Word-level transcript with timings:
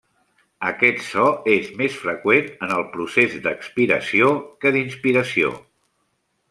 Aquest 0.69 1.03
so 1.07 1.25
és 1.57 1.67
més 1.81 1.99
freqüent 2.05 2.49
en 2.69 2.73
el 2.79 2.87
procés 2.97 3.39
d'expiració 3.45 4.35
que 4.65 4.75
d'inspiració. 4.79 5.57